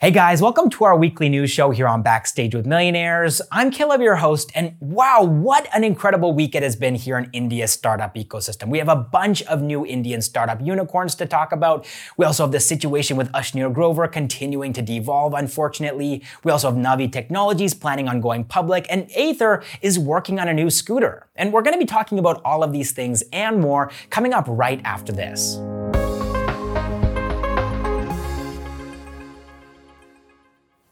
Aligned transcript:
Hey 0.00 0.12
guys, 0.12 0.40
welcome 0.40 0.70
to 0.70 0.84
our 0.84 0.96
weekly 0.96 1.28
news 1.28 1.50
show 1.50 1.72
here 1.72 1.88
on 1.88 2.02
Backstage 2.02 2.54
with 2.54 2.66
Millionaires. 2.66 3.42
I'm 3.50 3.72
Caleb, 3.72 4.00
your 4.00 4.14
host, 4.14 4.52
and 4.54 4.76
wow, 4.78 5.24
what 5.24 5.66
an 5.74 5.82
incredible 5.82 6.32
week 6.32 6.54
it 6.54 6.62
has 6.62 6.76
been 6.76 6.94
here 6.94 7.18
in 7.18 7.28
India's 7.32 7.72
startup 7.72 8.14
ecosystem. 8.14 8.68
We 8.68 8.78
have 8.78 8.88
a 8.88 8.94
bunch 8.94 9.42
of 9.42 9.60
new 9.60 9.84
Indian 9.84 10.22
startup 10.22 10.60
unicorns 10.60 11.16
to 11.16 11.26
talk 11.26 11.50
about. 11.50 11.84
We 12.16 12.24
also 12.24 12.44
have 12.44 12.52
the 12.52 12.60
situation 12.60 13.16
with 13.16 13.28
Ashneer 13.32 13.74
Grover 13.74 14.06
continuing 14.06 14.72
to 14.74 14.82
devolve, 14.82 15.34
unfortunately. 15.34 16.22
We 16.44 16.52
also 16.52 16.70
have 16.70 16.78
Navi 16.78 17.10
Technologies 17.10 17.74
planning 17.74 18.08
on 18.08 18.20
going 18.20 18.44
public, 18.44 18.86
and 18.88 19.10
Ather 19.16 19.64
is 19.82 19.98
working 19.98 20.38
on 20.38 20.46
a 20.46 20.54
new 20.54 20.70
scooter. 20.70 21.26
And 21.34 21.52
we're 21.52 21.62
going 21.62 21.74
to 21.74 21.80
be 21.80 21.86
talking 21.86 22.20
about 22.20 22.40
all 22.44 22.62
of 22.62 22.72
these 22.72 22.92
things 22.92 23.24
and 23.32 23.58
more 23.60 23.90
coming 24.10 24.32
up 24.32 24.44
right 24.46 24.80
after 24.84 25.10
this. 25.10 25.58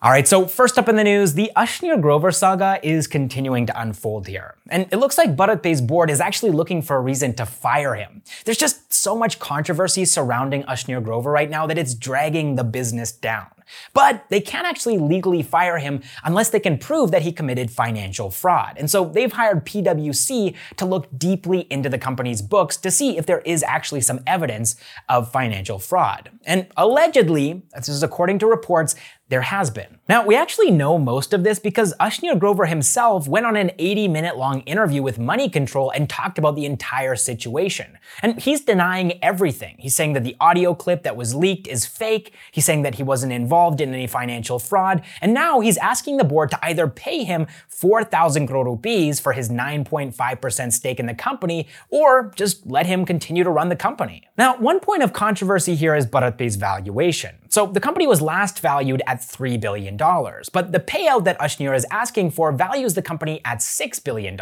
All 0.03 0.11
right, 0.11 0.29
so 0.29 0.47
first 0.47 0.79
up 0.79 0.91
in 0.91 0.97
the 0.97 1.05
news, 1.05 1.33
the 1.33 1.51
Ashneer 1.57 1.99
Grover 1.99 2.31
saga 2.31 2.79
is 2.83 3.07
continuing 3.07 3.65
to 3.65 3.81
unfold 3.81 4.27
here. 4.27 4.55
And 4.69 4.87
it 4.93 4.99
looks 4.99 5.17
like 5.17 5.35
BharatPe's 5.35 5.81
board 5.81 6.11
is 6.11 6.21
actually 6.21 6.51
looking 6.53 6.83
for 6.83 6.97
a 6.97 7.01
reason 7.01 7.33
to 7.37 7.47
fire 7.47 7.95
him. 7.95 8.23
There's 8.45 8.59
just 8.59 8.93
so 8.93 9.17
much 9.17 9.39
controversy 9.39 10.05
surrounding 10.05 10.65
Ashneer 10.65 11.03
Grover 11.03 11.31
right 11.31 11.49
now 11.49 11.67
that 11.67 11.79
it's 11.79 11.95
dragging 11.95 12.57
the 12.57 12.65
business 12.65 13.11
down. 13.11 13.47
But 13.95 14.25
they 14.29 14.41
can't 14.41 14.67
actually 14.67 14.99
legally 14.99 15.43
fire 15.43 15.79
him 15.79 16.03
unless 16.25 16.51
they 16.51 16.61
can 16.61 16.79
prove 16.79 17.11
that 17.11 17.23
he 17.23 17.33
committed 17.33 17.71
financial 17.71 18.31
fraud. 18.31 18.77
And 18.77 18.91
so 18.91 19.05
they've 19.05 19.33
hired 19.33 19.67
PwC 19.67 20.55
to 20.77 20.87
look 20.87 21.09
deeply 21.19 21.67
into 21.71 21.89
the 21.89 21.99
company's 21.99 22.43
books 22.43 22.77
to 22.79 22.91
see 22.91 23.19
if 23.19 23.27
there 23.27 23.41
is 23.41 23.63
actually 23.63 24.03
some 24.03 24.21
evidence 24.27 24.77
of 25.09 25.33
financial 25.33 25.79
fraud. 25.79 26.31
And 26.45 26.69
allegedly, 26.77 27.63
this 27.75 27.89
is 27.89 28.03
according 28.03 28.39
to 28.41 28.47
reports, 28.47 28.95
there 29.29 29.43
has 29.43 29.71
been. 29.71 29.99
Now, 30.09 30.25
we 30.25 30.37
actually 30.37 30.71
know 30.71 30.99
most 30.99 31.33
of 31.33 31.43
this 31.43 31.59
because 31.59 31.93
Ashneer 31.99 32.39
Grover 32.39 32.67
himself 32.67 33.27
went 33.27 33.45
on 33.45 33.57
an 33.57 33.73
80 33.77 34.07
minute 34.07 34.37
long 34.37 34.61
interview 34.61 35.03
with 35.03 35.19
Money 35.19 35.49
Control 35.49 35.91
and 35.91 36.09
talked 36.09 36.39
about 36.39 36.55
the 36.55 36.65
entire 36.65 37.17
situation. 37.17 37.99
And 38.23 38.41
he's 38.41 38.61
denying 38.61 39.19
everything. 39.25 39.75
He's 39.81 39.97
saying 39.97 40.13
that 40.13 40.23
the 40.23 40.37
audio 40.41 40.75
clip 40.75 41.03
that 41.03 41.17
was 41.17 41.35
leaked 41.35 41.67
is 41.67 41.87
fake. 41.87 42.33
He's 42.53 42.65
saying 42.65 42.83
that 42.83 42.95
he 42.95 43.03
wasn't 43.03 43.33
involved 43.33 43.81
in 43.81 43.93
any 43.93 44.07
financial 44.07 44.61
fraud. 44.61 45.03
And 45.21 45.35
now 45.35 45.59
he's 45.59 45.77
asking 45.79 46.19
the 46.19 46.25
board 46.25 46.53
to 46.53 46.65
either 46.65 46.87
pay 46.87 47.25
him 47.25 47.49
4,000 47.67 48.47
crore 48.47 48.65
rupees 48.65 49.19
for 49.19 49.33
his 49.33 49.49
9.5% 49.49 50.73
stake 50.73 51.01
in 51.01 51.07
the 51.07 51.15
company 51.15 51.67
or 51.91 52.33
just 52.37 52.65
let 52.65 52.87
him 52.87 53.05
continue 53.05 53.43
to 53.43 53.51
run 53.51 53.71
the 53.71 53.77
company. 53.77 54.23
Now, 54.39 54.57
one 54.57 54.79
point 54.79 55.03
of 55.03 55.13
controversy 55.13 55.75
here 55.75 55.97
is 55.97 56.07
BharatPe's 56.07 56.55
valuation. 56.55 57.35
So 57.49 57.67
the 57.67 57.81
company 57.81 58.07
was 58.07 58.21
last 58.21 58.61
valued 58.61 59.03
at 59.07 59.16
$3 59.21 59.61
billion, 59.61 59.97
but 59.97 60.73
the 60.73 60.81
payout 60.81 61.25
that 61.25 61.39
Ashneer 61.39 61.75
is 61.75 61.87
asking 61.91 62.31
for 62.31 62.53
values 62.53 62.95
the 62.95 63.03
company 63.03 63.41
at 63.45 63.59
$6 63.59 64.05
billion, 64.05 64.39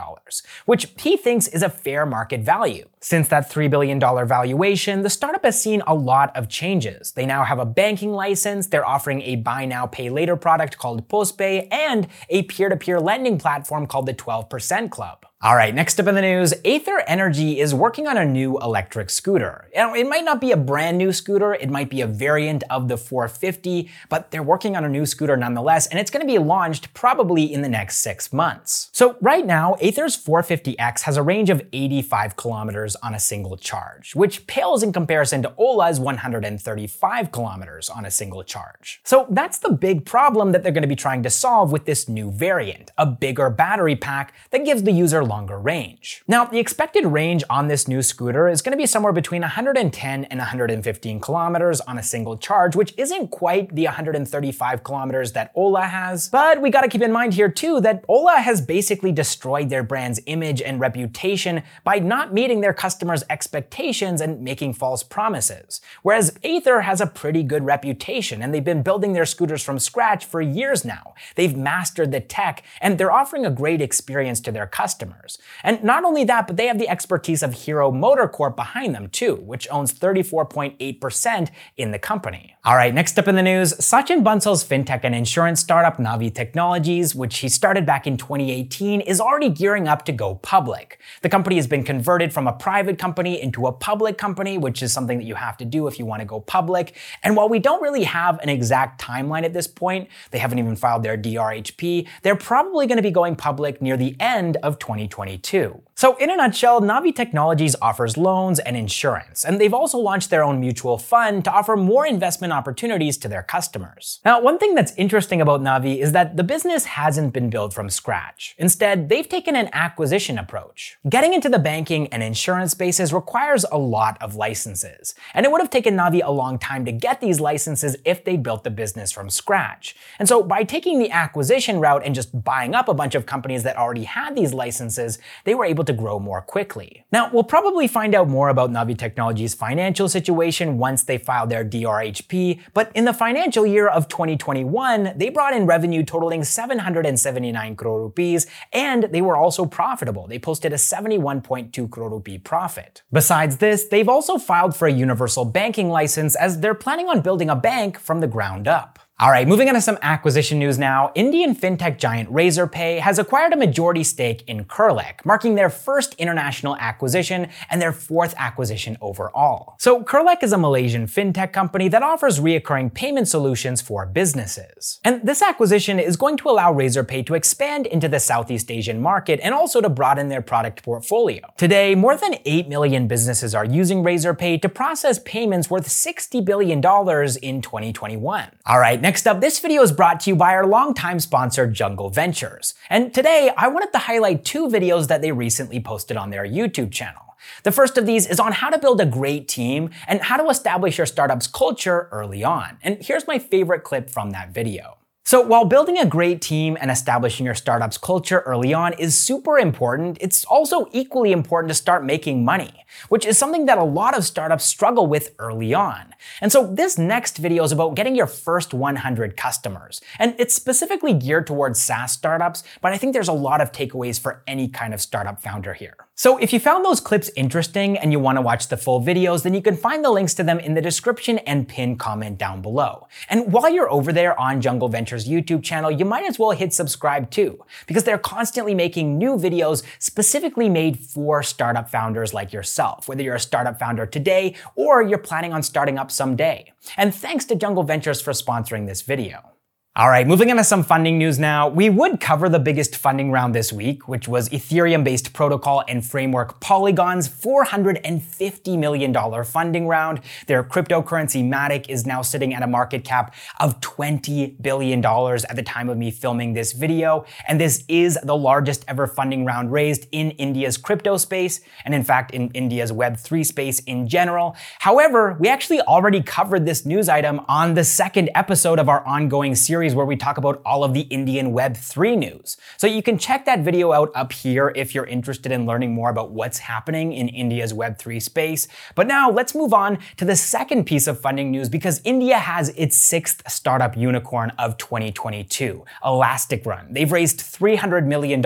which 0.66 0.92
he 0.98 1.16
thinks 1.16 1.48
is 1.48 1.62
a 1.62 1.68
fair 1.68 2.06
market 2.06 2.40
value. 2.40 2.88
Since 3.04 3.28
that 3.28 3.52
$3 3.52 3.68
billion 3.68 4.00
valuation, 4.00 5.02
the 5.02 5.10
startup 5.10 5.44
has 5.44 5.62
seen 5.62 5.82
a 5.86 5.94
lot 5.94 6.34
of 6.34 6.48
changes. 6.48 7.12
They 7.12 7.26
now 7.26 7.44
have 7.44 7.58
a 7.58 7.66
banking 7.66 8.12
license, 8.12 8.68
they're 8.68 8.86
offering 8.86 9.20
a 9.20 9.36
buy 9.36 9.66
now, 9.66 9.86
pay 9.86 10.08
later 10.08 10.36
product 10.36 10.78
called 10.78 11.06
PostPe, 11.06 11.68
and 11.70 12.08
a 12.30 12.44
peer 12.44 12.70
to 12.70 12.78
peer 12.78 12.98
lending 12.98 13.36
platform 13.36 13.86
called 13.86 14.06
the 14.06 14.14
12% 14.14 14.90
Club. 14.90 15.26
All 15.42 15.54
right, 15.54 15.74
next 15.74 16.00
up 16.00 16.06
in 16.06 16.14
the 16.14 16.22
news, 16.22 16.54
Ather 16.64 17.04
Energy 17.06 17.60
is 17.60 17.74
working 17.74 18.06
on 18.06 18.16
a 18.16 18.24
new 18.24 18.58
electric 18.60 19.10
scooter. 19.10 19.68
It 19.74 20.08
might 20.08 20.24
not 20.24 20.40
be 20.40 20.52
a 20.52 20.56
brand 20.56 20.96
new 20.96 21.12
scooter, 21.12 21.52
it 21.52 21.68
might 21.68 21.90
be 21.90 22.00
a 22.00 22.06
variant 22.06 22.64
of 22.70 22.88
the 22.88 22.96
450, 22.96 23.90
but 24.08 24.30
they're 24.30 24.42
working 24.42 24.74
on 24.74 24.86
a 24.86 24.88
new 24.88 25.04
scooter 25.04 25.36
nonetheless, 25.36 25.86
and 25.88 26.00
it's 26.00 26.10
going 26.10 26.26
to 26.26 26.32
be 26.32 26.38
launched 26.38 26.94
probably 26.94 27.52
in 27.52 27.60
the 27.60 27.68
next 27.68 27.98
six 27.98 28.32
months. 28.32 28.88
So 28.92 29.18
right 29.20 29.44
now, 29.44 29.76
Ather's 29.82 30.16
450X 30.16 31.02
has 31.02 31.18
a 31.18 31.22
range 31.22 31.50
of 31.50 31.60
85 31.74 32.36
kilometers 32.36 32.93
on 32.96 33.14
a 33.14 33.20
single 33.20 33.56
charge, 33.56 34.14
which 34.14 34.46
pales 34.46 34.82
in 34.82 34.92
comparison 34.92 35.42
to 35.42 35.52
Ola's 35.56 36.00
135 36.00 37.32
kilometers 37.32 37.88
on 37.88 38.04
a 38.04 38.10
single 38.10 38.42
charge. 38.42 39.00
So 39.04 39.26
that's 39.30 39.58
the 39.58 39.70
big 39.70 40.04
problem 40.04 40.52
that 40.52 40.62
they're 40.62 40.72
going 40.72 40.82
to 40.82 40.88
be 40.88 40.96
trying 40.96 41.22
to 41.22 41.30
solve 41.30 41.72
with 41.72 41.84
this 41.84 42.08
new 42.08 42.30
variant, 42.30 42.90
a 42.98 43.06
bigger 43.06 43.50
battery 43.50 43.96
pack 43.96 44.34
that 44.50 44.64
gives 44.64 44.82
the 44.82 44.92
user 44.92 45.24
longer 45.24 45.58
range. 45.58 46.22
Now, 46.28 46.44
the 46.44 46.58
expected 46.58 47.06
range 47.06 47.44
on 47.50 47.68
this 47.68 47.88
new 47.88 48.02
scooter 48.02 48.48
is 48.48 48.62
going 48.62 48.72
to 48.72 48.80
be 48.80 48.86
somewhere 48.86 49.12
between 49.12 49.42
110 49.42 50.24
and 50.24 50.38
115 50.38 51.20
kilometers 51.20 51.80
on 51.82 51.98
a 51.98 52.02
single 52.02 52.36
charge, 52.36 52.76
which 52.76 52.94
isn't 52.96 53.28
quite 53.28 53.74
the 53.74 53.84
135 53.84 54.84
kilometers 54.84 55.32
that 55.32 55.52
Ola 55.54 55.82
has. 55.82 56.28
But 56.28 56.60
we 56.60 56.70
gotta 56.70 56.88
keep 56.88 57.02
in 57.02 57.12
mind 57.12 57.34
here 57.34 57.48
too 57.48 57.80
that 57.80 58.04
Ola 58.08 58.36
has 58.36 58.60
basically 58.60 59.12
destroyed 59.12 59.70
their 59.70 59.82
brand's 59.82 60.20
image 60.26 60.60
and 60.62 60.80
reputation 60.80 61.62
by 61.84 61.98
not 61.98 62.32
meeting 62.32 62.60
their 62.60 62.72
customers' 62.84 63.24
expectations 63.30 64.20
and 64.20 64.40
making 64.40 64.74
false 64.74 65.02
promises. 65.02 65.80
Whereas 66.02 66.38
Ather 66.44 66.82
has 66.82 67.00
a 67.00 67.06
pretty 67.06 67.42
good 67.42 67.64
reputation 67.64 68.42
and 68.42 68.52
they've 68.52 68.70
been 68.72 68.82
building 68.82 69.12
their 69.12 69.26
scooters 69.34 69.62
from 69.62 69.78
scratch 69.78 70.24
for 70.24 70.40
years 70.40 70.84
now. 70.84 71.14
They've 71.36 71.56
mastered 71.56 72.10
the 72.12 72.20
tech 72.20 72.62
and 72.80 72.98
they're 72.98 73.18
offering 73.20 73.44
a 73.46 73.50
great 73.50 73.80
experience 73.80 74.40
to 74.40 74.52
their 74.52 74.66
customers 74.66 74.94
customers. 75.04 75.38
And 75.62 75.82
not 75.82 76.04
only 76.04 76.24
that, 76.24 76.46
but 76.46 76.56
they 76.56 76.66
have 76.66 76.78
the 76.78 76.88
expertise 76.88 77.42
of 77.42 77.54
Hero 77.54 77.90
MotoCorp 77.90 78.56
behind 78.56 78.94
them 78.94 79.08
too, 79.08 79.36
which 79.36 79.66
owns 79.70 79.92
34.8% 79.92 81.50
in 81.76 81.90
the 81.90 81.98
company. 81.98 82.54
All 82.64 82.76
right, 82.76 82.94
next 82.94 83.18
up 83.18 83.28
in 83.28 83.34
the 83.34 83.42
news, 83.42 83.74
Sachin 83.74 84.22
Bansal's 84.22 84.64
fintech 84.64 85.00
and 85.02 85.14
insurance 85.14 85.60
startup 85.60 85.98
Navi 85.98 86.34
Technologies, 86.34 87.14
which 87.14 87.38
he 87.38 87.48
started 87.48 87.84
back 87.84 88.06
in 88.06 88.16
2018, 88.16 89.00
is 89.02 89.20
already 89.20 89.50
gearing 89.50 89.88
up 89.88 90.04
to 90.06 90.12
go 90.12 90.36
public. 90.36 90.98
The 91.22 91.28
company 91.28 91.56
has 91.56 91.66
been 91.66 91.84
converted 91.84 92.32
from 92.32 92.46
a 92.46 92.52
private 92.64 92.98
company 92.98 93.42
into 93.42 93.66
a 93.66 93.72
public 93.72 94.16
company, 94.16 94.56
which 94.56 94.82
is 94.82 94.90
something 94.90 95.18
that 95.18 95.26
you 95.26 95.34
have 95.34 95.54
to 95.54 95.66
do 95.66 95.86
if 95.86 95.98
you 95.98 96.06
want 96.06 96.20
to 96.20 96.24
go 96.24 96.40
public. 96.40 96.96
And 97.22 97.36
while 97.36 97.46
we 97.46 97.58
don't 97.58 97.82
really 97.82 98.04
have 98.04 98.38
an 98.38 98.48
exact 98.48 98.98
timeline 98.98 99.42
at 99.42 99.52
this 99.52 99.66
point, 99.66 100.08
they 100.30 100.38
haven't 100.38 100.58
even 100.58 100.74
filed 100.74 101.02
their 101.02 101.18
DRHP, 101.18 102.08
they're 102.22 102.34
probably 102.34 102.86
going 102.86 102.96
to 102.96 103.02
be 103.02 103.10
going 103.10 103.36
public 103.36 103.82
near 103.82 103.98
the 103.98 104.16
end 104.18 104.56
of 104.62 104.78
2022. 104.78 105.82
So, 105.96 106.16
in 106.16 106.28
a 106.28 106.36
nutshell, 106.36 106.80
Navi 106.80 107.14
Technologies 107.14 107.76
offers 107.80 108.16
loans 108.16 108.58
and 108.58 108.76
insurance, 108.76 109.44
and 109.44 109.60
they've 109.60 109.72
also 109.72 109.96
launched 109.96 110.28
their 110.28 110.42
own 110.42 110.58
mutual 110.58 110.98
fund 110.98 111.44
to 111.44 111.52
offer 111.52 111.76
more 111.76 112.04
investment 112.04 112.52
opportunities 112.52 113.16
to 113.18 113.28
their 113.28 113.44
customers. 113.44 114.18
Now, 114.24 114.40
one 114.40 114.58
thing 114.58 114.74
that's 114.74 114.92
interesting 114.96 115.40
about 115.40 115.60
Navi 115.60 115.98
is 115.98 116.10
that 116.10 116.36
the 116.36 116.42
business 116.42 116.84
hasn't 116.84 117.32
been 117.32 117.48
built 117.48 117.72
from 117.72 117.90
scratch. 117.90 118.56
Instead, 118.58 119.08
they've 119.08 119.28
taken 119.28 119.54
an 119.54 119.70
acquisition 119.72 120.36
approach. 120.36 120.96
Getting 121.08 121.32
into 121.32 121.48
the 121.48 121.60
banking 121.60 122.08
and 122.08 122.24
insurance 122.24 122.53
spaces 122.68 123.12
requires 123.12 123.64
a 123.70 123.78
lot 123.78 124.20
of 124.20 124.34
licenses, 124.34 125.14
and 125.34 125.46
it 125.46 125.52
would 125.52 125.60
have 125.60 125.70
taken 125.70 125.96
Navi 125.96 126.22
a 126.24 126.32
long 126.32 126.58
time 126.58 126.84
to 126.86 126.92
get 126.92 127.20
these 127.20 127.40
licenses 127.40 127.96
if 128.04 128.24
they 128.24 128.36
built 128.36 128.64
the 128.64 128.70
business 128.70 129.12
from 129.12 129.30
scratch. 129.30 129.94
And 130.18 130.28
so, 130.28 130.42
by 130.42 130.64
taking 130.64 130.98
the 130.98 131.10
acquisition 131.10 131.78
route 131.78 132.02
and 132.04 132.14
just 132.14 132.42
buying 132.42 132.74
up 132.74 132.88
a 132.88 132.94
bunch 132.94 133.14
of 133.14 133.26
companies 133.26 133.62
that 133.62 133.76
already 133.76 134.04
had 134.04 134.34
these 134.34 134.52
licenses, 134.52 135.18
they 135.44 135.54
were 135.54 135.64
able 135.64 135.84
able 135.84 135.84
to 135.84 135.92
grow 135.92 136.18
more 136.18 136.40
quickly. 136.40 137.04
Now, 137.12 137.30
we'll 137.32 137.44
probably 137.44 137.86
find 137.86 138.14
out 138.14 138.28
more 138.28 138.48
about 138.48 138.70
Navi 138.70 138.96
Technologies' 138.96 139.54
financial 139.54 140.08
situation 140.08 140.78
once 140.78 141.04
they 141.04 141.18
file 141.18 141.46
their 141.46 141.64
DRHP, 141.64 142.60
but 142.72 142.90
in 142.94 143.04
the 143.04 143.12
financial 143.12 143.66
year 143.66 143.88
of 143.88 144.08
2021, 144.08 145.14
they 145.16 145.30
brought 145.30 145.54
in 145.54 145.66
revenue 145.66 146.02
totaling 146.02 146.44
779 146.44 147.76
crore 147.76 148.02
rupees, 148.02 148.46
and 148.72 149.04
they 149.04 149.20
were 149.20 149.36
also 149.36 149.66
profitable. 149.66 150.26
They 150.26 150.38
posted 150.38 150.72
a 150.72 150.76
71.2 150.76 151.90
crore 151.90 152.10
rupee 152.10 152.38
profit. 152.44 153.02
Besides 153.12 153.56
this, 153.56 153.86
they've 153.86 154.08
also 154.08 154.38
filed 154.38 154.76
for 154.76 154.86
a 154.86 154.92
universal 154.92 155.44
banking 155.44 155.88
license 155.88 156.36
as 156.36 156.60
they're 156.60 156.74
planning 156.74 157.08
on 157.08 157.20
building 157.20 157.50
a 157.50 157.56
bank 157.56 157.98
from 157.98 158.20
the 158.20 158.26
ground 158.26 158.68
up. 158.68 158.98
All 159.20 159.30
right, 159.30 159.46
moving 159.46 159.68
on 159.68 159.74
to 159.74 159.80
some 159.80 159.96
acquisition 160.02 160.58
news 160.58 160.76
now. 160.76 161.12
Indian 161.14 161.54
fintech 161.54 161.98
giant 161.98 162.28
Razorpay 162.32 162.98
has 162.98 163.16
acquired 163.16 163.52
a 163.52 163.56
majority 163.56 164.02
stake 164.02 164.42
in 164.48 164.64
Curlec, 164.64 165.24
marking 165.24 165.54
their 165.54 165.70
first 165.70 166.14
international 166.14 166.76
acquisition 166.78 167.46
and 167.70 167.80
their 167.80 167.92
fourth 167.92 168.34
acquisition 168.36 168.98
overall. 169.00 169.76
So, 169.78 170.02
Curlec 170.02 170.42
is 170.42 170.52
a 170.52 170.58
Malaysian 170.58 171.06
fintech 171.06 171.52
company 171.52 171.86
that 171.90 172.02
offers 172.02 172.40
reoccurring 172.40 172.92
payment 172.92 173.28
solutions 173.28 173.80
for 173.80 174.04
businesses. 174.04 174.98
And 175.04 175.22
this 175.22 175.42
acquisition 175.42 176.00
is 176.00 176.16
going 176.16 176.36
to 176.38 176.48
allow 176.48 176.72
Razorpay 176.72 177.24
to 177.26 177.34
expand 177.34 177.86
into 177.86 178.08
the 178.08 178.18
Southeast 178.18 178.68
Asian 178.68 179.00
market 179.00 179.38
and 179.44 179.54
also 179.54 179.80
to 179.80 179.88
broaden 179.88 180.28
their 180.28 180.42
product 180.42 180.82
portfolio. 180.82 181.54
Today, 181.56 181.94
more 181.94 182.16
than 182.16 182.34
8 182.44 182.68
million 182.68 183.06
businesses 183.06 183.54
are 183.54 183.64
using 183.64 184.02
Razorpay 184.02 184.60
to 184.62 184.68
process 184.68 185.20
payments 185.20 185.70
worth 185.70 185.86
$60 185.86 186.44
billion 186.44 186.78
in 186.78 187.62
2021. 187.62 188.50
All 188.66 188.80
right, 188.80 189.03
Next 189.04 189.26
up, 189.26 189.42
this 189.42 189.58
video 189.58 189.82
is 189.82 189.92
brought 189.92 190.20
to 190.20 190.30
you 190.30 190.34
by 190.34 190.54
our 190.54 190.66
longtime 190.66 191.20
sponsor, 191.20 191.66
Jungle 191.66 192.08
Ventures. 192.08 192.72
And 192.88 193.12
today, 193.12 193.50
I 193.54 193.68
wanted 193.68 193.92
to 193.92 193.98
highlight 193.98 194.46
two 194.46 194.66
videos 194.66 195.08
that 195.08 195.20
they 195.20 195.30
recently 195.30 195.78
posted 195.78 196.16
on 196.16 196.30
their 196.30 196.46
YouTube 196.46 196.90
channel. 196.90 197.36
The 197.64 197.70
first 197.70 197.98
of 197.98 198.06
these 198.06 198.26
is 198.26 198.40
on 198.40 198.52
how 198.52 198.70
to 198.70 198.78
build 198.78 199.02
a 199.02 199.04
great 199.04 199.46
team 199.46 199.90
and 200.08 200.22
how 200.22 200.38
to 200.38 200.48
establish 200.48 200.96
your 200.96 201.06
startup's 201.06 201.46
culture 201.46 202.08
early 202.12 202.42
on. 202.42 202.78
And 202.82 202.96
here's 203.02 203.26
my 203.26 203.38
favorite 203.38 203.84
clip 203.84 204.08
from 204.08 204.30
that 204.30 204.54
video. 204.54 204.96
So 205.26 205.40
while 205.40 205.64
building 205.64 205.96
a 205.96 206.04
great 206.04 206.42
team 206.42 206.76
and 206.78 206.90
establishing 206.90 207.46
your 207.46 207.54
startup's 207.54 207.96
culture 207.96 208.40
early 208.40 208.74
on 208.74 208.92
is 208.92 209.16
super 209.18 209.58
important, 209.58 210.18
it's 210.20 210.44
also 210.44 210.86
equally 210.92 211.32
important 211.32 211.70
to 211.70 211.74
start 211.74 212.04
making 212.04 212.44
money, 212.44 212.84
which 213.08 213.24
is 213.24 213.38
something 213.38 213.64
that 213.64 213.78
a 213.78 213.84
lot 213.84 214.14
of 214.14 214.26
startups 214.26 214.66
struggle 214.66 215.06
with 215.06 215.34
early 215.38 215.72
on. 215.72 216.14
And 216.42 216.52
so 216.52 216.66
this 216.66 216.98
next 216.98 217.38
video 217.38 217.64
is 217.64 217.72
about 217.72 217.94
getting 217.94 218.14
your 218.14 218.26
first 218.26 218.74
100 218.74 219.34
customers. 219.34 220.02
And 220.18 220.34
it's 220.38 220.52
specifically 220.52 221.14
geared 221.14 221.46
towards 221.46 221.80
SaaS 221.80 222.12
startups, 222.12 222.62
but 222.82 222.92
I 222.92 222.98
think 222.98 223.14
there's 223.14 223.28
a 223.28 223.32
lot 223.32 223.62
of 223.62 223.72
takeaways 223.72 224.20
for 224.20 224.42
any 224.46 224.68
kind 224.68 224.92
of 224.92 225.00
startup 225.00 225.40
founder 225.40 225.72
here. 225.72 225.96
So 226.16 226.38
if 226.38 226.52
you 226.52 226.60
found 226.60 226.84
those 226.84 227.00
clips 227.00 227.28
interesting 227.34 227.98
and 227.98 228.12
you 228.12 228.20
want 228.20 228.36
to 228.36 228.42
watch 228.42 228.68
the 228.68 228.76
full 228.76 229.02
videos, 229.02 229.42
then 229.42 229.52
you 229.52 229.60
can 229.60 229.76
find 229.76 230.04
the 230.04 230.12
links 230.12 230.32
to 230.34 230.44
them 230.44 230.60
in 230.60 230.74
the 230.74 230.80
description 230.80 231.38
and 231.38 231.66
pin 231.66 231.96
comment 231.96 232.38
down 232.38 232.62
below. 232.62 233.08
And 233.28 233.52
while 233.52 233.68
you're 233.68 233.90
over 233.90 234.12
there 234.12 234.38
on 234.38 234.60
Jungle 234.60 234.88
Ventures 234.88 235.26
YouTube 235.26 235.64
channel, 235.64 235.90
you 235.90 236.04
might 236.04 236.24
as 236.24 236.38
well 236.38 236.52
hit 236.52 236.72
subscribe 236.72 237.32
too, 237.32 237.64
because 237.88 238.04
they're 238.04 238.16
constantly 238.16 238.74
making 238.74 239.18
new 239.18 239.36
videos 239.36 239.82
specifically 239.98 240.68
made 240.68 241.00
for 241.00 241.42
startup 241.42 241.90
founders 241.90 242.32
like 242.32 242.52
yourself, 242.52 243.08
whether 243.08 243.22
you're 243.22 243.34
a 243.34 243.40
startup 243.40 243.80
founder 243.80 244.06
today 244.06 244.54
or 244.76 245.02
you're 245.02 245.18
planning 245.18 245.52
on 245.52 245.64
starting 245.64 245.98
up 245.98 246.12
someday. 246.12 246.72
And 246.96 247.12
thanks 247.12 247.44
to 247.46 247.56
Jungle 247.56 247.82
Ventures 247.82 248.20
for 248.20 248.30
sponsoring 248.30 248.86
this 248.86 249.02
video. 249.02 249.53
All 249.96 250.08
right, 250.08 250.26
moving 250.26 250.50
on 250.50 250.56
to 250.56 250.64
some 250.64 250.82
funding 250.82 251.18
news 251.18 251.38
now. 251.38 251.68
We 251.68 251.88
would 251.88 252.18
cover 252.18 252.48
the 252.48 252.58
biggest 252.58 252.96
funding 252.96 253.30
round 253.30 253.54
this 253.54 253.72
week, 253.72 254.08
which 254.08 254.26
was 254.26 254.48
Ethereum 254.48 255.04
based 255.04 255.32
protocol 255.32 255.84
and 255.86 256.04
framework 256.04 256.58
Polygon's 256.58 257.28
$450 257.28 258.76
million 258.76 259.44
funding 259.44 259.86
round. 259.86 260.20
Their 260.48 260.64
cryptocurrency 260.64 261.48
Matic 261.48 261.88
is 261.88 262.06
now 262.06 262.22
sitting 262.22 262.52
at 262.54 262.64
a 262.64 262.66
market 262.66 263.04
cap 263.04 263.36
of 263.60 263.78
$20 263.82 264.60
billion 264.60 264.98
at 264.98 265.54
the 265.54 265.62
time 265.62 265.88
of 265.88 265.96
me 265.96 266.10
filming 266.10 266.54
this 266.54 266.72
video. 266.72 267.24
And 267.46 267.60
this 267.60 267.84
is 267.86 268.18
the 268.24 268.36
largest 268.36 268.84
ever 268.88 269.06
funding 269.06 269.44
round 269.44 269.70
raised 269.70 270.08
in 270.10 270.32
India's 270.32 270.76
crypto 270.76 271.16
space, 271.18 271.60
and 271.84 271.94
in 271.94 272.02
fact, 272.02 272.32
in 272.32 272.50
India's 272.50 272.90
Web3 272.90 273.46
space 273.46 273.78
in 273.78 274.08
general. 274.08 274.56
However, 274.80 275.36
we 275.38 275.48
actually 275.48 275.82
already 275.82 276.20
covered 276.20 276.66
this 276.66 276.84
news 276.84 277.08
item 277.08 277.42
on 277.46 277.74
the 277.74 277.84
second 277.84 278.28
episode 278.34 278.80
of 278.80 278.88
our 278.88 279.06
ongoing 279.06 279.54
series 279.54 279.83
series 279.84 279.94
where 279.94 280.06
we 280.06 280.16
talk 280.16 280.38
about 280.38 280.62
all 280.64 280.82
of 280.82 280.94
the 280.94 281.02
Indian 281.02 281.52
Web3 281.52 282.16
news. 282.16 282.56
So 282.78 282.86
you 282.86 283.02
can 283.02 283.18
check 283.18 283.44
that 283.44 283.60
video 283.60 283.92
out 283.92 284.10
up 284.14 284.32
here 284.32 284.72
if 284.74 284.94
you're 284.94 285.04
interested 285.04 285.52
in 285.52 285.66
learning 285.66 285.92
more 285.92 286.08
about 286.08 286.30
what's 286.30 286.58
happening 286.58 287.12
in 287.12 287.28
India's 287.28 287.74
Web3 287.74 288.22
space. 288.22 288.66
But 288.94 289.06
now 289.06 289.30
let's 289.30 289.54
move 289.54 289.74
on 289.74 289.98
to 290.16 290.24
the 290.24 290.36
second 290.36 290.84
piece 290.84 291.06
of 291.06 291.20
funding 291.20 291.50
news 291.50 291.68
because 291.68 292.00
India 292.02 292.38
has 292.38 292.70
its 292.70 292.96
sixth 292.96 293.42
startup 293.46 293.94
unicorn 293.94 294.52
of 294.58 294.78
2022, 294.78 295.84
Elastic 296.02 296.64
Run. 296.64 296.86
They've 296.90 297.12
raised 297.12 297.40
$300 297.40 298.06
million 298.06 298.42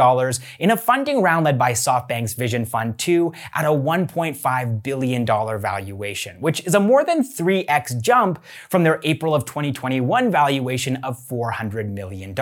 in 0.59 0.71
a 0.73 0.77
funding 0.77 1.23
round 1.23 1.45
led 1.45 1.57
by 1.57 1.71
SoftBank's 1.71 2.35
Vision 2.35 2.65
Fund 2.65 2.99
2 2.99 3.33
at 3.55 3.65
a 3.65 3.69
$1.5 3.69 4.83
billion 4.83 5.25
valuation, 5.25 6.41
which 6.41 6.67
is 6.67 6.75
a 6.75 6.81
more 6.81 7.05
than 7.05 7.23
3x 7.23 8.01
jump 8.01 8.43
from 8.69 8.83
their 8.83 8.99
April 9.05 9.37
of 9.37 9.45
2021 9.45 10.33
valuation 10.33 10.97
of 10.97 11.28
$400 11.29 11.89
million. 11.91 12.35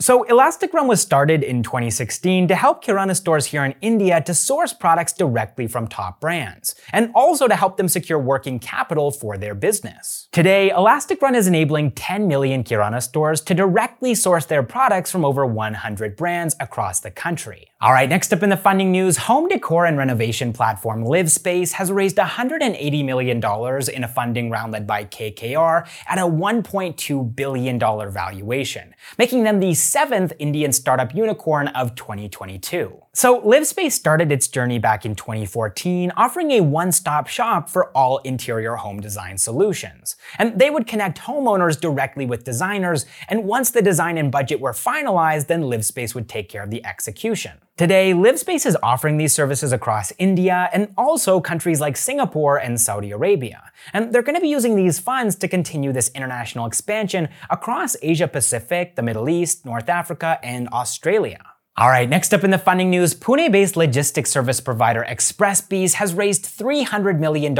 So 0.00 0.22
Elastic 0.24 0.72
Run 0.72 0.88
was 0.88 1.00
started 1.00 1.42
in 1.42 1.62
2016 1.62 2.48
to 2.48 2.54
help 2.54 2.84
Kirana 2.84 3.14
stores 3.14 3.46
here 3.46 3.64
in 3.64 3.74
India 3.80 4.20
to 4.22 4.34
source 4.34 4.72
products 4.72 5.12
directly 5.12 5.66
from 5.66 5.86
top 5.86 6.20
brands, 6.20 6.74
and 6.92 7.10
also 7.14 7.48
to 7.48 7.56
help 7.56 7.76
them 7.76 7.88
secure 7.88 8.18
working 8.18 8.58
capital 8.58 9.10
for 9.10 9.36
their 9.36 9.54
business. 9.54 10.28
Today, 10.32 10.70
Elastic 10.70 11.20
Run 11.22 11.34
is 11.34 11.46
enabling 11.46 11.92
10 11.92 12.26
million 12.28 12.64
Kirana 12.64 13.02
stores 13.02 13.40
to 13.42 13.54
directly 13.54 14.14
source 14.14 14.46
their 14.46 14.62
products 14.62 15.10
from 15.10 15.24
over 15.24 15.44
100 15.44 16.16
brands 16.16 16.56
across 16.60 17.00
the 17.00 17.10
country. 17.10 17.68
All 17.78 17.92
right, 17.92 18.08
next 18.08 18.32
up 18.32 18.42
in 18.42 18.48
the 18.48 18.56
funding 18.56 18.90
news, 18.90 19.18
home 19.18 19.48
decor 19.48 19.84
and 19.84 19.98
renovation 19.98 20.54
platform 20.54 21.04
Livspace 21.04 21.72
has 21.72 21.92
raised 21.92 22.16
$180 22.16 23.04
million 23.04 23.36
in 23.36 24.02
a 24.02 24.08
funding 24.08 24.48
round 24.48 24.72
led 24.72 24.86
by 24.86 25.04
KKR 25.04 25.86
at 26.06 26.16
a 26.16 26.22
$1.2 26.22 27.36
billion 27.36 27.78
valuation, 27.78 28.94
making 29.18 29.44
them 29.44 29.60
the 29.60 29.74
seventh 29.74 30.32
Indian 30.38 30.72
startup 30.72 31.14
unicorn 31.14 31.68
of 31.68 31.94
2022. 31.96 33.02
So, 33.16 33.40
Livspace 33.40 33.92
started 33.92 34.30
its 34.30 34.46
journey 34.46 34.78
back 34.78 35.06
in 35.06 35.14
2014, 35.14 36.12
offering 36.18 36.50
a 36.50 36.60
one 36.60 36.92
stop 36.92 37.28
shop 37.28 37.70
for 37.70 37.86
all 37.96 38.18
interior 38.18 38.76
home 38.76 39.00
design 39.00 39.38
solutions. 39.38 40.16
And 40.38 40.58
they 40.58 40.68
would 40.68 40.86
connect 40.86 41.20
homeowners 41.20 41.80
directly 41.80 42.26
with 42.26 42.44
designers, 42.44 43.06
and 43.28 43.44
once 43.44 43.70
the 43.70 43.80
design 43.80 44.18
and 44.18 44.30
budget 44.30 44.60
were 44.60 44.74
finalized, 44.74 45.46
then 45.46 45.62
Livspace 45.62 46.14
would 46.14 46.28
take 46.28 46.50
care 46.50 46.62
of 46.62 46.68
the 46.68 46.84
execution. 46.84 47.52
Today, 47.78 48.12
Livspace 48.12 48.66
is 48.66 48.76
offering 48.82 49.16
these 49.16 49.32
services 49.32 49.72
across 49.72 50.12
India 50.18 50.68
and 50.74 50.92
also 50.98 51.40
countries 51.40 51.80
like 51.80 51.96
Singapore 51.96 52.58
and 52.58 52.78
Saudi 52.78 53.12
Arabia. 53.12 53.72
And 53.94 54.12
they're 54.12 54.20
going 54.20 54.34
to 54.34 54.42
be 54.42 54.48
using 54.50 54.76
these 54.76 54.98
funds 54.98 55.36
to 55.36 55.48
continue 55.48 55.90
this 55.90 56.10
international 56.14 56.66
expansion 56.66 57.30
across 57.48 57.96
Asia 58.02 58.28
Pacific, 58.28 58.94
the 58.94 59.02
Middle 59.02 59.30
East, 59.30 59.64
North 59.64 59.88
Africa, 59.88 60.38
and 60.42 60.68
Australia. 60.68 61.55
All 61.78 61.90
right, 61.90 62.08
next 62.08 62.32
up 62.32 62.42
in 62.42 62.50
the 62.50 62.56
funding 62.56 62.88
news, 62.88 63.14
Pune 63.14 63.52
based 63.52 63.76
logistics 63.76 64.30
service 64.30 64.62
provider 64.62 65.04
XpressBees 65.06 65.92
has 65.92 66.14
raised 66.14 66.46
$300 66.46 67.18
million 67.18 67.52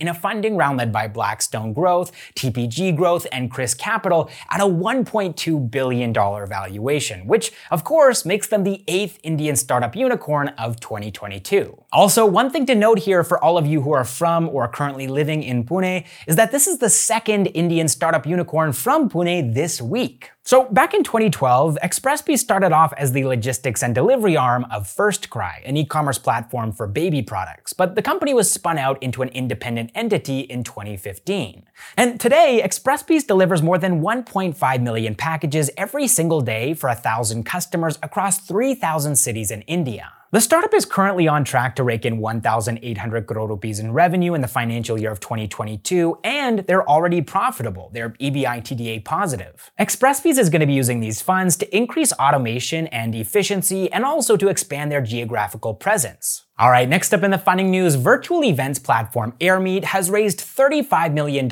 in 0.00 0.08
a 0.08 0.12
funding 0.12 0.56
round 0.56 0.78
led 0.78 0.92
by 0.92 1.06
Blackstone 1.06 1.72
Growth, 1.72 2.10
TPG 2.34 2.96
Growth, 2.96 3.28
and 3.30 3.48
ChrysCapital 3.48 4.28
at 4.50 4.60
a 4.60 4.64
$1.2 4.64 5.70
billion 5.70 6.12
valuation, 6.12 7.28
which, 7.28 7.52
of 7.70 7.84
course, 7.84 8.24
makes 8.24 8.48
them 8.48 8.64
the 8.64 8.82
eighth 8.88 9.20
Indian 9.22 9.54
startup 9.54 9.94
unicorn 9.94 10.48
of 10.58 10.80
2022. 10.80 11.80
Also, 11.92 12.26
one 12.26 12.50
thing 12.50 12.66
to 12.66 12.74
note 12.74 12.98
here 12.98 13.22
for 13.22 13.38
all 13.38 13.56
of 13.56 13.68
you 13.68 13.82
who 13.82 13.92
are 13.92 14.02
from 14.04 14.48
or 14.48 14.66
currently 14.66 15.06
living 15.06 15.44
in 15.44 15.62
Pune 15.62 16.04
is 16.26 16.34
that 16.34 16.50
this 16.50 16.66
is 16.66 16.78
the 16.78 16.90
second 16.90 17.46
Indian 17.46 17.86
startup 17.86 18.26
unicorn 18.26 18.72
from 18.72 19.08
Pune 19.08 19.54
this 19.54 19.80
week. 19.80 20.32
So 20.50 20.64
back 20.64 20.94
in 20.94 21.04
2012, 21.04 21.78
XpressBee 21.80 22.36
started 22.36 22.72
off 22.72 22.92
as 22.94 23.12
the 23.12 23.24
logistics 23.24 23.84
and 23.84 23.94
delivery 23.94 24.36
arm 24.36 24.66
of 24.68 24.88
FirstCry, 24.88 25.62
an 25.64 25.76
e-commerce 25.76 26.18
platform 26.18 26.72
for 26.72 26.88
baby 26.88 27.22
products, 27.22 27.72
but 27.72 27.94
the 27.94 28.02
company 28.02 28.34
was 28.34 28.50
spun 28.50 28.76
out 28.76 29.00
into 29.00 29.22
an 29.22 29.28
independent 29.28 29.92
entity 29.94 30.40
in 30.40 30.64
2015. 30.64 31.68
And 31.96 32.18
today, 32.18 32.62
XpressBees 32.64 33.28
delivers 33.28 33.62
more 33.62 33.78
than 33.78 34.00
1.5 34.00 34.82
million 34.82 35.14
packages 35.14 35.70
every 35.76 36.08
single 36.08 36.40
day 36.40 36.74
for 36.74 36.88
1,000 36.88 37.44
customers 37.44 38.00
across 38.02 38.40
3,000 38.40 39.14
cities 39.14 39.52
in 39.52 39.62
India. 39.68 40.12
The 40.32 40.40
startup 40.40 40.72
is 40.74 40.84
currently 40.84 41.26
on 41.26 41.42
track 41.42 41.74
to 41.74 41.82
rake 41.82 42.06
in 42.06 42.18
1,800 42.18 43.26
crore 43.26 43.48
rupees 43.48 43.80
in 43.80 43.92
revenue 43.92 44.34
in 44.34 44.42
the 44.42 44.46
financial 44.46 44.96
year 44.96 45.10
of 45.10 45.18
2022, 45.18 46.20
and 46.22 46.60
they're 46.60 46.88
already 46.88 47.20
profitable. 47.20 47.90
They're 47.92 48.10
EBITDA 48.10 49.04
positive. 49.04 49.72
XpressBees 49.80 50.38
is 50.38 50.48
going 50.48 50.60
to 50.60 50.68
be 50.68 50.72
using 50.72 51.00
these 51.00 51.20
funds 51.20 51.56
to 51.56 51.76
increase 51.76 52.12
automation 52.12 52.86
and 52.86 53.12
efficiency 53.12 53.90
and 53.90 54.04
also 54.04 54.36
to 54.36 54.46
expand 54.46 54.92
their 54.92 55.02
geographical 55.02 55.74
presence. 55.74 56.44
All 56.60 56.70
right, 56.70 56.86
next 56.86 57.14
up 57.14 57.22
in 57.22 57.30
the 57.30 57.38
funding 57.38 57.70
news, 57.70 57.94
virtual 57.94 58.44
events 58.44 58.78
platform 58.78 59.32
Airmeet 59.40 59.82
has 59.82 60.10
raised 60.10 60.40
$35 60.40 61.14
million 61.14 61.46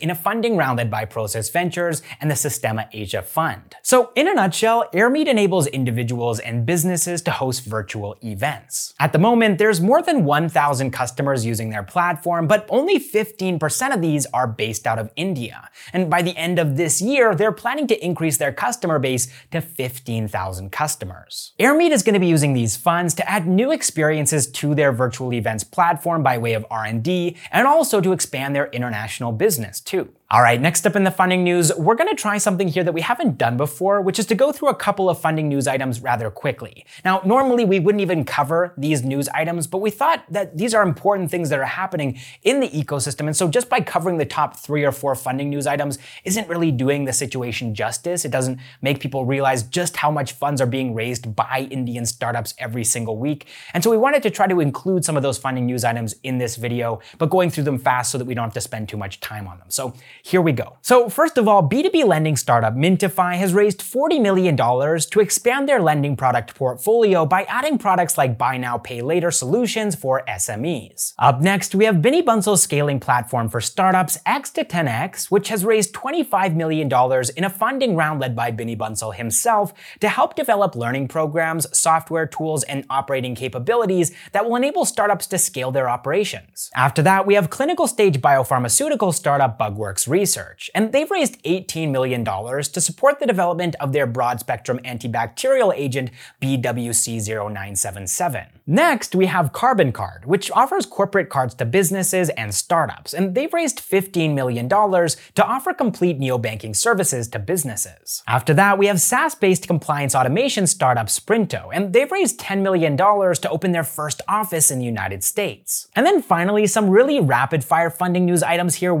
in 0.00 0.10
a 0.10 0.14
funding 0.14 0.56
round 0.56 0.78
led 0.78 0.88
by 0.88 1.04
Prosus 1.04 1.50
Ventures 1.50 2.00
and 2.20 2.30
the 2.30 2.36
Sistema 2.36 2.86
Asia 2.92 3.22
Fund. 3.22 3.74
So, 3.82 4.12
in 4.14 4.28
a 4.28 4.34
nutshell, 4.34 4.88
Airmeet 4.94 5.26
enables 5.26 5.66
individuals 5.66 6.38
and 6.38 6.64
businesses 6.64 7.22
to 7.22 7.32
host 7.32 7.64
virtual 7.64 8.16
events. 8.22 8.94
At 9.00 9.12
the 9.12 9.18
moment, 9.18 9.58
there's 9.58 9.80
more 9.80 10.00
than 10.00 10.24
1,000 10.24 10.92
customers 10.92 11.44
using 11.44 11.70
their 11.70 11.82
platform, 11.82 12.46
but 12.46 12.64
only 12.68 13.00
15% 13.00 13.92
of 13.92 14.00
these 14.00 14.26
are 14.26 14.46
based 14.46 14.86
out 14.86 15.00
of 15.00 15.10
India. 15.16 15.70
And 15.92 16.08
by 16.08 16.22
the 16.22 16.36
end 16.36 16.60
of 16.60 16.76
this 16.76 17.02
year, 17.02 17.34
they're 17.34 17.50
planning 17.50 17.88
to 17.88 18.04
increase 18.04 18.36
their 18.36 18.52
customer 18.52 19.00
base 19.00 19.26
to 19.50 19.60
15,000 19.60 20.70
customers. 20.70 21.52
Airmeet 21.58 21.90
is 21.90 22.04
going 22.04 22.14
to 22.14 22.20
be 22.20 22.28
using 22.28 22.52
these 22.52 22.76
funds 22.76 23.12
to 23.14 23.28
add 23.28 23.48
new 23.48 23.72
experiences 23.72 24.51
to 24.54 24.74
their 24.74 24.92
virtual 24.92 25.32
events 25.32 25.64
platform 25.64 26.22
by 26.22 26.38
way 26.38 26.52
of 26.54 26.66
R&D 26.70 27.36
and 27.50 27.66
also 27.66 28.00
to 28.00 28.12
expand 28.12 28.54
their 28.54 28.66
international 28.66 29.32
business 29.32 29.80
too. 29.80 30.12
All 30.32 30.40
right, 30.40 30.58
next 30.58 30.86
up 30.86 30.96
in 30.96 31.04
the 31.04 31.10
funding 31.10 31.44
news, 31.44 31.70
we're 31.76 31.94
gonna 31.94 32.14
try 32.14 32.38
something 32.38 32.66
here 32.66 32.82
that 32.84 32.94
we 32.94 33.02
haven't 33.02 33.36
done 33.36 33.58
before, 33.58 34.00
which 34.00 34.18
is 34.18 34.24
to 34.24 34.34
go 34.34 34.50
through 34.50 34.70
a 34.70 34.74
couple 34.74 35.10
of 35.10 35.20
funding 35.20 35.46
news 35.46 35.68
items 35.68 36.00
rather 36.00 36.30
quickly. 36.30 36.86
Now, 37.04 37.20
normally 37.22 37.66
we 37.66 37.78
wouldn't 37.78 38.00
even 38.00 38.24
cover 38.24 38.72
these 38.78 39.04
news 39.04 39.28
items, 39.28 39.66
but 39.66 39.82
we 39.82 39.90
thought 39.90 40.24
that 40.30 40.56
these 40.56 40.72
are 40.72 40.82
important 40.82 41.30
things 41.30 41.50
that 41.50 41.58
are 41.58 41.66
happening 41.66 42.18
in 42.44 42.60
the 42.60 42.70
ecosystem. 42.70 43.26
And 43.26 43.36
so 43.36 43.46
just 43.46 43.68
by 43.68 43.82
covering 43.82 44.16
the 44.16 44.24
top 44.24 44.56
three 44.56 44.84
or 44.84 44.90
four 44.90 45.14
funding 45.14 45.50
news 45.50 45.66
items 45.66 45.98
isn't 46.24 46.48
really 46.48 46.72
doing 46.72 47.04
the 47.04 47.12
situation 47.12 47.74
justice. 47.74 48.24
It 48.24 48.30
doesn't 48.30 48.58
make 48.80 49.00
people 49.00 49.26
realize 49.26 49.62
just 49.64 49.98
how 49.98 50.10
much 50.10 50.32
funds 50.32 50.62
are 50.62 50.66
being 50.66 50.94
raised 50.94 51.36
by 51.36 51.68
Indian 51.70 52.06
startups 52.06 52.54
every 52.56 52.84
single 52.84 53.18
week. 53.18 53.48
And 53.74 53.84
so 53.84 53.90
we 53.90 53.98
wanted 53.98 54.22
to 54.22 54.30
try 54.30 54.46
to 54.46 54.60
include 54.60 55.04
some 55.04 55.18
of 55.18 55.22
those 55.22 55.36
funding 55.36 55.66
news 55.66 55.84
items 55.84 56.14
in 56.22 56.38
this 56.38 56.56
video, 56.56 57.00
but 57.18 57.28
going 57.28 57.50
through 57.50 57.64
them 57.64 57.78
fast 57.78 58.10
so 58.10 58.16
that 58.16 58.24
we 58.24 58.32
don't 58.32 58.44
have 58.44 58.54
to 58.54 58.62
spend 58.62 58.88
too 58.88 58.96
much 58.96 59.20
time 59.20 59.46
on 59.46 59.58
them. 59.58 59.68
So 59.68 59.92
here 60.24 60.40
we 60.40 60.52
go. 60.52 60.78
So 60.82 61.08
first 61.08 61.36
of 61.36 61.48
all, 61.48 61.68
B2B 61.68 62.04
lending 62.04 62.36
startup 62.36 62.74
Mintifi 62.74 63.36
has 63.38 63.52
raised 63.52 63.80
$40 63.80 64.22
million 64.22 64.56
to 64.56 65.20
expand 65.20 65.68
their 65.68 65.82
lending 65.82 66.14
product 66.14 66.54
portfolio 66.54 67.26
by 67.26 67.42
adding 67.44 67.76
products 67.76 68.16
like 68.16 68.38
buy 68.38 68.56
now, 68.56 68.78
pay 68.78 69.02
later 69.02 69.32
solutions 69.32 69.96
for 69.96 70.22
SMEs. 70.28 71.14
Up 71.18 71.40
next, 71.40 71.74
we 71.74 71.86
have 71.86 72.00
Binny 72.00 72.22
Bansal's 72.22 72.62
scaling 72.62 73.00
platform 73.00 73.48
for 73.48 73.60
startups 73.60 74.16
X 74.24 74.50
to 74.50 74.64
10X, 74.64 75.28
which 75.28 75.48
has 75.48 75.64
raised 75.64 75.92
$25 75.92 76.54
million 76.54 76.88
in 77.36 77.44
a 77.44 77.50
funding 77.50 77.96
round 77.96 78.20
led 78.20 78.36
by 78.36 78.52
Binny 78.52 78.76
Bunsel 78.76 79.16
himself 79.16 79.74
to 79.98 80.08
help 80.08 80.36
develop 80.36 80.76
learning 80.76 81.08
programs, 81.08 81.66
software 81.76 82.28
tools, 82.28 82.62
and 82.62 82.84
operating 82.88 83.34
capabilities 83.34 84.12
that 84.30 84.46
will 84.46 84.54
enable 84.54 84.84
startups 84.84 85.26
to 85.26 85.36
scale 85.38 85.72
their 85.72 85.88
operations. 85.88 86.70
After 86.76 87.02
that, 87.02 87.26
we 87.26 87.34
have 87.34 87.50
clinical 87.50 87.88
stage 87.88 88.20
biopharmaceutical 88.20 89.12
startup 89.12 89.58
Bugworks 89.58 90.11
Research, 90.12 90.70
and 90.74 90.92
they've 90.92 91.10
raised 91.10 91.42
$18 91.42 91.90
million 91.90 92.22
to 92.22 92.80
support 92.80 93.18
the 93.18 93.26
development 93.26 93.74
of 93.80 93.94
their 93.94 94.06
broad 94.06 94.40
spectrum 94.40 94.78
antibacterial 94.84 95.72
agent 95.74 96.10
BWC0977. 96.42 98.48
Next, 98.66 99.14
we 99.14 99.26
have 99.26 99.52
Karbon 99.52 99.92
Card, 99.92 100.24
which 100.24 100.50
offers 100.52 100.86
corporate 100.86 101.30
cards 101.30 101.54
to 101.56 101.64
businesses 101.64 102.28
and 102.28 102.54
startups, 102.54 103.14
and 103.14 103.34
they've 103.34 103.52
raised 103.52 103.80
$15 103.80 104.34
million 104.34 104.68
to 104.68 105.44
offer 105.44 105.74
complete 105.74 106.20
neobanking 106.20 106.76
services 106.76 107.26
to 107.28 107.38
businesses. 107.38 108.22
After 108.28 108.54
that, 108.54 108.78
we 108.78 108.86
have 108.86 109.00
SaaS 109.00 109.34
based 109.34 109.66
compliance 109.66 110.14
automation 110.14 110.66
startup 110.66 111.08
Sprinto, 111.08 111.70
and 111.72 111.92
they've 111.92 112.12
raised 112.12 112.38
$10 112.38 112.62
million 112.62 112.96
to 112.96 113.50
open 113.50 113.72
their 113.72 113.82
first 113.82 114.20
office 114.28 114.70
in 114.70 114.78
the 114.78 114.84
United 114.84 115.24
States. 115.24 115.88
And 115.96 116.06
then 116.06 116.20
finally, 116.20 116.66
some 116.66 116.90
really 116.90 117.18
rapid 117.18 117.64
fire 117.64 117.90
funding 117.90 118.26
news 118.26 118.42
items 118.42 118.76
here. 118.76 118.94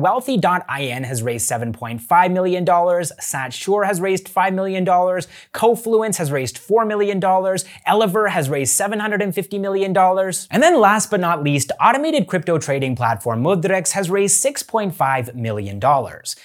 Wealthy.in 0.92 1.04
has 1.04 1.22
raised 1.22 1.50
$7.5 1.50 2.32
million, 2.32 2.64
SatSure 2.64 3.86
has 3.86 4.00
raised 4.00 4.32
$5 4.32 4.54
million, 4.54 4.84
Cofluence 4.84 6.16
has 6.16 6.30
raised 6.30 6.56
$4 6.56 6.86
million, 6.86 7.20
Elever 7.20 8.30
has 8.30 8.48
raised 8.48 8.78
$750 8.78 9.60
million, 9.60 9.96
and 9.96 10.62
then 10.62 10.80
last 10.80 11.10
but 11.10 11.20
not 11.20 11.42
least, 11.42 11.72
automated 11.80 12.26
crypto 12.26 12.58
trading 12.58 12.96
platform 12.96 13.42
Mudrex 13.42 13.92
has 13.92 14.10
raised 14.10 14.44
$6.5 14.44 15.34
million. 15.34 15.80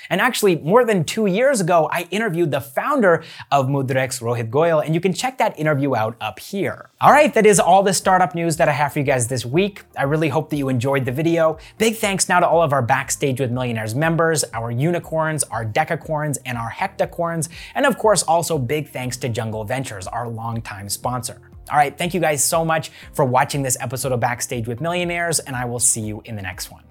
And 0.10 0.22
actually, 0.22 0.56
more 0.58 0.86
than 0.86 1.04
two 1.04 1.26
years 1.26 1.62
ago, 1.62 1.90
I 1.92 2.08
interviewed 2.12 2.52
the 2.52 2.62
founder 2.62 3.24
of 3.52 3.68
Mudrex, 3.68 4.22
Rohit 4.22 4.50
Goyal, 4.50 4.84
and 4.84 4.94
you 4.94 5.02
can 5.02 5.14
check 5.14 5.38
that 5.38 5.58
interview 5.60 5.96
out 5.96 6.16
up 6.22 6.40
here. 6.40 6.90
All 7.02 7.12
right, 7.12 7.34
that 7.34 7.46
is 7.46 7.60
all 7.60 7.84
the 7.84 7.94
startup 7.94 8.34
news 8.34 8.58
that 8.58 8.68
I 8.68 8.72
have 8.72 8.94
for 8.94 9.00
you 9.00 9.06
guys 9.06 9.28
this 9.28 9.46
week. 9.46 9.84
I 9.98 10.04
really 10.04 10.30
hope 10.30 10.50
that 10.50 10.58
you 10.58 10.70
enjoyed 10.70 11.06
the 11.06 11.12
video. 11.12 11.58
Big 11.78 11.98
thanks 11.98 12.30
now 12.30 12.40
to 12.40 12.48
all 12.48 12.62
of 12.62 12.74
our 12.74 12.82
Backstage 12.82 13.40
with 13.40 13.52
Millionaires 13.52 13.96
members, 13.96 14.37
our 14.54 14.72
unicorns, 14.72 15.44
our 15.44 15.66
decacorns, 15.66 16.38
and 16.46 16.58
our 16.58 16.72
hectacorns, 16.72 17.50
and 17.76 17.86
of 17.86 17.98
course, 17.98 18.24
also 18.24 18.58
big 18.58 18.90
thanks 18.90 19.18
to 19.18 19.30
Jungle 19.30 19.64
Ventures, 19.64 20.08
our 20.08 20.28
longtime 20.28 20.90
sponsor. 20.90 21.42
All 21.70 21.78
right, 21.78 21.98
thank 21.98 22.14
you 22.14 22.22
guys 22.22 22.44
so 22.44 22.64
much 22.64 22.92
for 23.14 23.26
watching 23.26 23.62
this 23.62 23.78
episode 23.80 24.12
of 24.12 24.20
Backstage 24.20 24.68
with 24.68 24.80
Millionaires, 24.80 25.40
and 25.40 25.56
I 25.56 25.66
will 25.66 25.80
see 25.80 26.02
you 26.02 26.22
in 26.26 26.36
the 26.36 26.42
next 26.42 26.72
one. 26.72 26.84